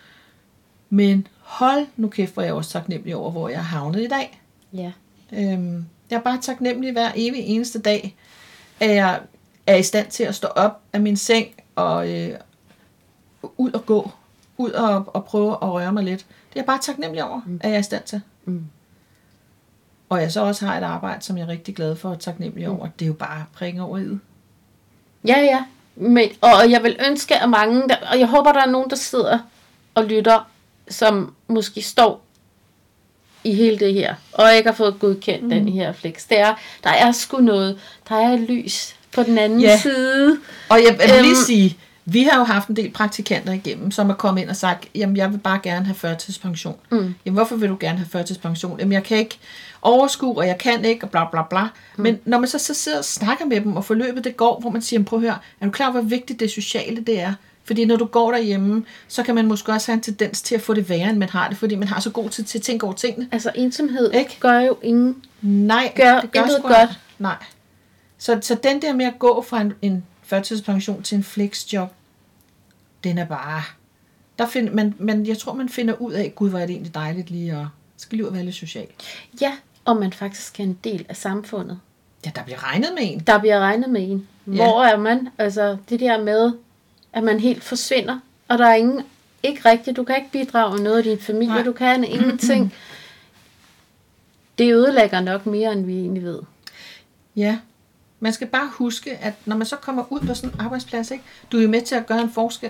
Men 0.89 1.27
hold 1.41 1.85
nu 1.97 2.07
kæft, 2.07 2.33
hvor 2.33 2.41
er 2.41 2.45
jeg 2.45 2.53
også 2.55 2.69
taknemmelig 2.71 3.15
over, 3.15 3.31
hvor 3.31 3.49
jeg 3.49 3.57
er 3.57 3.61
havnet 3.61 4.01
i 4.01 4.07
dag. 4.07 4.41
Ja. 4.73 4.91
Øhm, 5.33 5.85
jeg 6.09 6.17
er 6.17 6.21
bare 6.21 6.37
taknemmelig 6.41 6.91
hver 6.91 7.11
evig 7.15 7.39
eneste 7.41 7.79
dag, 7.79 8.15
at 8.79 8.89
jeg 8.95 9.19
er 9.67 9.75
i 9.75 9.83
stand 9.83 10.07
til 10.07 10.23
at 10.23 10.35
stå 10.35 10.47
op 10.47 10.81
af 10.93 11.01
min 11.01 11.17
seng 11.17 11.47
og 11.75 12.11
øh, 12.11 12.29
ud 13.57 13.71
og 13.71 13.85
gå. 13.85 14.11
Ud 14.57 14.71
og, 14.71 15.15
og 15.15 15.25
prøve 15.25 15.51
at 15.51 15.69
røre 15.71 15.93
mig 15.93 16.03
lidt. 16.03 16.19
Det 16.19 16.25
er 16.55 16.59
jeg 16.59 16.65
bare 16.65 16.79
taknemmelig 16.81 17.23
over, 17.23 17.41
mm. 17.45 17.59
at 17.63 17.69
jeg 17.69 17.75
er 17.75 17.79
i 17.79 17.83
stand 17.83 18.03
til. 18.03 18.21
Mm. 18.45 18.63
Og 20.13 20.21
jeg 20.21 20.31
så 20.31 20.41
også 20.41 20.65
har 20.65 20.77
et 20.77 20.83
arbejde, 20.83 21.23
som 21.23 21.37
jeg 21.37 21.43
er 21.43 21.47
rigtig 21.47 21.75
glad 21.75 21.95
for 21.95 22.09
og 22.09 22.19
taknemmelig 22.19 22.69
over. 22.69 22.87
Det 22.99 23.05
er 23.05 23.07
jo 23.07 23.13
bare 23.13 23.45
prikken 23.53 23.81
over 23.81 23.97
i. 23.97 24.03
Ja, 25.27 25.39
ja. 25.39 25.63
Men, 25.95 26.29
og 26.41 26.71
jeg 26.71 26.83
vil 26.83 26.97
ønske, 27.09 27.35
at 27.43 27.49
mange, 27.49 27.89
der, 27.89 27.95
og 28.11 28.19
jeg 28.19 28.27
håber, 28.27 28.51
der 28.51 28.61
er 28.61 28.65
nogen, 28.69 28.89
der 28.89 28.95
sidder 28.95 29.39
og 29.95 30.03
lytter, 30.05 30.49
som 30.89 31.35
måske 31.47 31.81
står 31.81 32.23
i 33.43 33.53
hele 33.55 33.79
det 33.79 33.93
her, 33.93 34.15
og 34.33 34.55
ikke 34.55 34.69
har 34.69 34.75
fået 34.75 34.99
godkendt 34.99 35.43
mm. 35.43 35.49
den 35.49 35.69
her 35.69 35.93
flex. 35.93 36.27
Det 36.29 36.39
er, 36.39 36.55
der 36.83 36.89
er 36.89 37.11
sgu 37.11 37.37
noget, 37.37 37.79
der 38.09 38.15
er 38.15 38.33
et 38.33 38.39
lys 38.39 38.95
på 39.15 39.23
den 39.23 39.37
anden 39.37 39.59
Ja. 39.61 39.77
side. 39.79 40.37
Og 40.69 40.79
jeg 40.83 40.97
vil 40.99 41.07
lige 41.21 41.35
Øhm. 41.35 41.45
sige, 41.45 41.77
vi 42.05 42.23
har 42.23 42.39
jo 42.39 42.43
haft 42.43 42.67
en 42.67 42.75
del 42.75 42.91
praktikanter 42.91 43.53
igennem, 43.53 43.91
som 43.91 44.09
er 44.09 44.13
kommet 44.13 44.41
ind 44.41 44.49
og 44.49 44.55
sagt, 44.55 44.87
jamen 44.95 45.17
jeg 45.17 45.31
vil 45.31 45.37
bare 45.37 45.59
gerne 45.63 45.85
have 45.85 45.95
førtidspension. 45.95 46.75
Mm. 46.91 47.15
Jamen 47.25 47.35
hvorfor 47.35 47.55
vil 47.55 47.69
du 47.69 47.77
gerne 47.79 47.97
have 47.97 48.07
førtidspension? 48.11 48.79
Jamen 48.79 48.91
jeg 48.93 49.03
kan 49.03 49.17
ikke 49.17 49.37
overskue, 49.81 50.37
og 50.37 50.47
jeg 50.47 50.57
kan 50.57 50.85
ikke, 50.85 51.05
og 51.05 51.09
bla 51.09 51.25
bla 51.31 51.41
bla. 51.49 51.61
Mm. 51.63 52.03
Men 52.03 52.19
når 52.25 52.39
man 52.39 52.49
så, 52.49 52.59
så 52.59 52.73
sidder 52.73 52.97
og 52.97 53.05
snakker 53.05 53.45
med 53.45 53.61
dem, 53.61 53.75
og 53.75 53.85
forløbet 53.85 54.23
det 54.23 54.37
går, 54.37 54.59
hvor 54.59 54.69
man 54.69 54.81
siger, 54.81 54.97
"Jamen, 54.97 55.05
prøv 55.05 55.19
at 55.19 55.23
høre, 55.23 55.37
er 55.61 55.65
du 55.65 55.71
klar 55.71 55.85
over, 55.85 55.91
hvor 56.01 56.09
vigtigt 56.09 56.39
det 56.39 56.51
sociale 56.51 57.01
det 57.01 57.19
er? 57.19 57.33
Fordi 57.65 57.85
når 57.85 57.95
du 57.95 58.05
går 58.05 58.31
derhjemme, 58.31 58.85
så 59.07 59.23
kan 59.23 59.35
man 59.35 59.47
måske 59.47 59.71
også 59.71 59.91
have 59.91 59.95
en 59.95 60.01
tendens 60.01 60.41
til 60.41 60.55
at 60.55 60.61
få 60.61 60.73
det 60.73 60.89
værre, 60.89 61.09
end 61.09 61.17
man 61.17 61.29
har 61.29 61.49
det, 61.49 61.57
fordi 61.57 61.75
man 61.75 61.87
har 61.87 61.99
så 61.99 62.09
god 62.09 62.29
tid 62.29 62.43
til 62.43 62.57
at 62.57 62.61
tænke 62.61 62.85
over 62.85 62.93
tingene. 62.93 63.27
Altså 63.31 63.51
ensomhed 63.55 64.11
Ikke? 64.11 64.37
gør 64.39 64.59
jo 64.59 64.77
ingen. 64.81 65.15
Nej, 65.41 65.91
Gør 65.95 66.21
det 66.21 66.31
gør 66.31 66.39
intet 66.41 66.61
godt. 66.61 66.99
Nej. 67.19 67.35
Så, 68.17 68.39
så 68.41 68.55
den 68.63 68.81
der 68.81 68.93
med 68.93 69.05
at 69.05 69.19
gå 69.19 69.45
fra 69.49 69.61
en, 69.61 69.73
en 69.81 70.03
førtidspension 70.23 71.03
til 71.03 71.15
en 71.15 71.23
flexjob, 71.23 71.89
den 73.03 73.17
er 73.17 73.25
bare... 73.25 73.63
Der 74.39 74.47
find, 74.47 74.69
man, 74.69 74.95
man, 74.99 75.25
jeg 75.25 75.37
tror, 75.37 75.53
man 75.53 75.69
finder 75.69 75.93
ud 75.93 76.11
af, 76.13 76.33
gud, 76.35 76.49
hvor 76.49 76.59
er 76.59 76.65
det 76.65 76.73
egentlig 76.73 76.93
dejligt 76.93 77.29
lige 77.29 77.55
at 77.55 77.65
skal 77.97 78.15
lige 78.15 78.23
ud 78.23 78.29
og 78.29 78.35
være 78.35 78.43
lidt 78.43 78.55
social. 78.55 78.87
Ja, 79.41 79.53
og 79.85 79.97
man 79.97 80.13
faktisk 80.13 80.59
er 80.59 80.63
en 80.63 80.79
del 80.83 81.05
af 81.09 81.17
samfundet. 81.17 81.79
Ja, 82.25 82.31
der 82.35 82.43
bliver 82.43 82.63
regnet 82.63 82.89
med 82.95 83.03
en. 83.11 83.19
Der 83.19 83.39
bliver 83.39 83.59
regnet 83.59 83.89
med 83.89 84.09
en. 84.09 84.27
Ja. 84.47 84.51
Hvor 84.51 84.83
er 84.83 84.97
man? 84.97 85.29
Altså 85.37 85.77
det 85.89 85.99
der 85.99 86.23
med, 86.23 86.53
at 87.13 87.23
man 87.23 87.39
helt 87.39 87.63
forsvinder, 87.63 88.19
og 88.47 88.57
der 88.57 88.67
er 88.67 88.75
ingen, 88.75 89.01
ikke 89.43 89.69
rigtigt, 89.69 89.97
du 89.97 90.03
kan 90.03 90.15
ikke 90.15 90.31
bidrage 90.31 90.75
med 90.75 90.83
noget 90.83 90.97
af 90.97 91.03
din 91.03 91.19
familie, 91.19 91.53
Nej. 91.53 91.63
du 91.63 91.71
kan 91.71 92.03
ingenting. 92.03 92.73
Det 94.57 94.73
ødelægger 94.73 95.19
nok 95.19 95.45
mere, 95.45 95.71
end 95.71 95.85
vi 95.85 95.93
egentlig 95.93 96.23
ved. 96.23 96.39
Ja. 97.35 97.57
Man 98.23 98.33
skal 98.33 98.47
bare 98.47 98.69
huske, 98.73 99.17
at 99.17 99.33
når 99.45 99.55
man 99.55 99.67
så 99.67 99.75
kommer 99.75 100.03
ud 100.09 100.19
på 100.19 100.33
sådan 100.33 100.49
en 100.49 100.55
arbejdsplads, 100.59 101.11
ikke, 101.11 101.23
du 101.51 101.57
er 101.57 101.61
jo 101.61 101.69
med 101.69 101.81
til 101.81 101.95
at 101.95 102.05
gøre 102.05 102.21
en 102.21 102.31
forskel. 102.31 102.69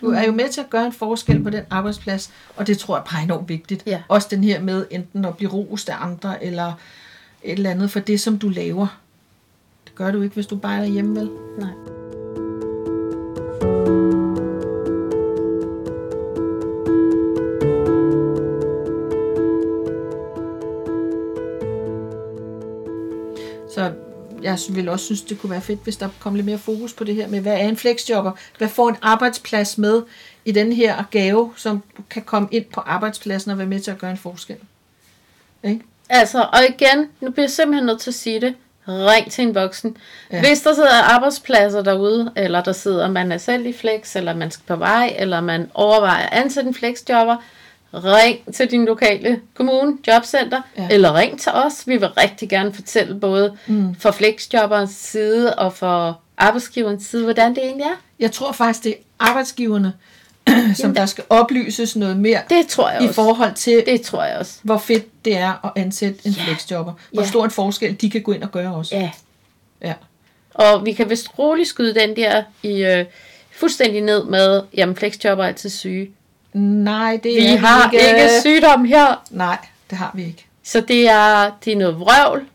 Du 0.00 0.10
er 0.10 0.22
jo 0.22 0.32
med 0.32 0.48
til 0.48 0.60
at 0.60 0.70
gøre 0.70 0.86
en 0.86 0.92
forskel 0.92 1.42
på 1.42 1.50
den 1.50 1.64
arbejdsplads, 1.70 2.30
og 2.56 2.66
det 2.66 2.78
tror 2.78 2.96
jeg 2.96 3.04
bare 3.10 3.20
er 3.20 3.24
enormt 3.24 3.48
vigtigt. 3.48 3.82
Ja. 3.86 4.02
Også 4.08 4.28
den 4.30 4.44
her 4.44 4.62
med 4.62 4.86
enten 4.90 5.24
at 5.24 5.36
blive 5.36 5.50
rost 5.50 5.88
af 5.88 5.96
andre, 6.00 6.44
eller 6.44 6.72
et 7.42 7.52
eller 7.52 7.70
andet 7.70 7.90
for 7.90 8.00
det, 8.00 8.20
som 8.20 8.38
du 8.38 8.48
laver. 8.48 9.00
Det 9.84 9.94
gør 9.94 10.10
du 10.10 10.22
ikke, 10.22 10.34
hvis 10.34 10.46
du 10.46 10.56
bare 10.56 10.76
er 10.76 10.80
derhjemme, 10.80 11.20
vel? 11.20 11.30
Nej. 11.58 11.99
Jeg 24.50 24.76
vil 24.76 24.88
også 24.88 25.04
synes, 25.04 25.22
det 25.22 25.40
kunne 25.40 25.50
være 25.50 25.60
fedt, 25.60 25.80
hvis 25.84 25.96
der 25.96 26.08
kom 26.20 26.34
lidt 26.34 26.46
mere 26.46 26.58
fokus 26.58 26.92
på 26.92 27.04
det 27.04 27.14
her 27.14 27.28
med, 27.28 27.40
hvad 27.40 27.52
er 27.52 27.68
en 27.68 27.76
flexjobber? 27.76 28.32
Hvad 28.58 28.68
får 28.68 28.88
en 28.88 28.96
arbejdsplads 29.02 29.78
med 29.78 30.02
i 30.44 30.52
den 30.52 30.72
her 30.72 31.04
gave, 31.10 31.52
som 31.56 31.82
kan 32.10 32.22
komme 32.22 32.48
ind 32.50 32.64
på 32.64 32.80
arbejdspladsen 32.80 33.50
og 33.50 33.58
være 33.58 33.66
med 33.66 33.80
til 33.80 33.90
at 33.90 33.98
gøre 33.98 34.10
en 34.10 34.16
forskel? 34.16 34.56
Ikke? 35.64 35.80
Altså, 36.08 36.48
og 36.52 36.58
igen, 36.68 37.08
nu 37.20 37.30
bliver 37.30 37.44
jeg 37.44 37.50
simpelthen 37.50 37.86
nødt 37.86 38.00
til 38.00 38.10
at 38.10 38.14
sige 38.14 38.40
det. 38.40 38.54
Ring 38.88 39.30
til 39.30 39.42
en 39.42 39.54
voksen. 39.54 39.96
Ja. 40.30 40.36
Ja. 40.36 40.42
Hvis 40.42 40.60
der 40.60 40.74
sidder 40.74 41.02
arbejdspladser 41.02 41.82
derude, 41.82 42.32
eller 42.36 42.62
der 42.62 42.72
sidder, 42.72 43.08
man 43.08 43.32
er 43.32 43.38
selv 43.38 43.66
i 43.66 43.72
flex, 43.72 44.16
eller 44.16 44.34
man 44.34 44.50
skal 44.50 44.64
på 44.66 44.76
vej, 44.76 45.14
eller 45.18 45.40
man 45.40 45.70
overvejer 45.74 46.26
at 46.26 46.32
ansætte 46.32 46.68
en 46.68 46.74
flexjobber, 46.74 47.36
ring 47.94 48.54
til 48.54 48.70
din 48.70 48.84
lokale 48.84 49.40
kommune, 49.54 49.96
jobcenter, 50.06 50.60
Ja. 50.78 50.88
eller 50.90 51.14
ring 51.14 51.40
til 51.40 51.52
os. 51.52 51.82
Vi 51.86 51.96
vil 51.96 52.08
rigtig 52.08 52.48
gerne 52.48 52.72
fortælle 52.74 53.20
både 53.20 53.56
mm. 53.66 53.94
for 53.94 54.10
flexjobberens 54.10 54.90
side 54.90 55.54
og 55.54 55.72
for 55.72 56.20
arbejdsgiverens 56.38 57.04
side, 57.04 57.24
hvordan 57.24 57.54
det 57.54 57.64
egentlig 57.64 57.84
er. 57.84 58.00
Jeg 58.20 58.32
tror 58.32 58.52
faktisk, 58.52 58.84
det 58.84 58.92
er 58.92 58.96
arbejdsgiverne, 59.18 59.92
som 60.80 60.94
der 60.94 61.06
skal 61.06 61.24
oplyses 61.28 61.96
noget 61.96 62.16
mere 62.16 62.40
Det 62.50 62.66
tror 62.66 62.90
jeg 62.90 63.02
i 63.02 63.04
også. 63.04 63.14
forhold 63.14 63.54
til, 63.54 63.82
Det 63.86 64.00
tror 64.00 64.24
jeg 64.24 64.38
også. 64.38 64.58
hvor 64.62 64.78
fedt 64.78 65.24
det 65.24 65.36
er 65.36 65.66
at 65.66 65.72
ansætte 65.82 66.20
en 66.26 66.32
Ja. 66.32 66.44
flexjobber. 66.44 66.92
Hvor 67.12 67.22
Ja. 67.22 67.28
stor 67.28 67.44
en 67.44 67.50
forskel 67.50 67.94
de 68.00 68.10
kan 68.10 68.22
gå 68.22 68.32
ind 68.32 68.42
og 68.42 68.52
gøre 68.52 68.74
også. 68.74 68.96
Ja. 68.96 69.10
Ja. 69.82 69.94
Og 70.54 70.84
vi 70.86 70.92
kan 70.92 71.10
vist 71.10 71.38
roligt 71.38 71.68
skyde 71.68 71.94
den 71.94 72.16
der 72.16 72.42
i 72.62 72.84
øh, 72.84 73.04
fuldstændig 73.50 74.00
ned 74.00 74.24
med, 74.24 74.62
jamen 74.76 74.96
flexjobber 74.96 75.44
er 75.44 75.48
altid 75.48 75.70
syge. 75.70 76.10
Nej, 76.52 77.20
det 77.22 77.34
Vi 77.36 77.46
er 77.46 77.56
har 77.58 77.90
ikke, 77.90 78.06
ikke 78.08 78.28
sygdom 78.40 78.84
her, 78.84 79.22
Nej, 79.30 79.58
det 79.90 79.98
har 79.98 80.10
vi 80.14 80.24
ikke. 80.24 80.46
så 80.62 80.80
det 80.80 81.08
er, 81.08 81.50
det 81.64 81.72
er 81.72 81.76
noget 81.76 82.00
vrøvl, 82.00 82.46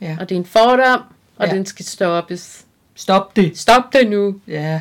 Ja. 0.00 0.16
og 0.20 0.28
det 0.28 0.34
er 0.34 0.38
en 0.38 0.46
fordom, 0.46 1.00
og 1.36 1.46
Ja. 1.46 1.54
den 1.54 1.66
skal 1.66 1.84
stoppes. 1.84 2.64
Stop 2.94 3.36
det. 3.36 3.58
Stop 3.58 3.92
det 3.92 4.10
nu. 4.10 4.34
Ja. 4.48 4.80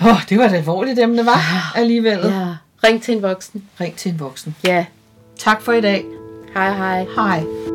Oh, 0.00 0.22
det 0.28 0.38
var 0.38 0.44
et 0.44 0.52
alvorligt 0.52 0.98
emne, 0.98 1.26
var 1.26 1.72
alligevel. 1.74 2.18
Ja. 2.18 2.28
Ja. 2.38 2.46
Ring 2.84 3.02
til 3.02 3.16
en 3.16 3.22
voksen. 3.22 3.64
Ring 3.80 3.96
til 3.96 4.12
en 4.12 4.20
voksen. 4.20 4.56
Ja. 4.64 4.84
Tak 5.38 5.62
for 5.62 5.72
i 5.72 5.80
dag. 5.80 6.04
Hej 6.54 6.74
hej. 6.76 7.06
Hej. 7.16 7.71